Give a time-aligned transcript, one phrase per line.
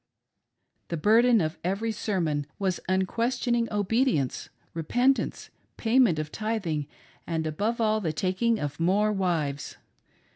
[0.87, 6.87] The burden of every sermon was unquestioning obedience, repentance, payment of tithing,
[7.27, 9.77] and above all the taking of more wives.